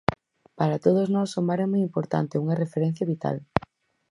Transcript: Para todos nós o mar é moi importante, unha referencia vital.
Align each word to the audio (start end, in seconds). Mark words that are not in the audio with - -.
Para 0.57 0.81
todos 0.85 1.07
nós 1.15 1.29
o 1.39 1.45
mar 1.47 1.59
é 1.65 1.67
moi 1.69 1.81
importante, 1.89 2.41
unha 2.43 2.59
referencia 2.63 3.09
vital. 3.13 3.37